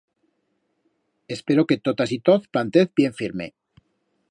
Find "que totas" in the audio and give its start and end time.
1.67-2.11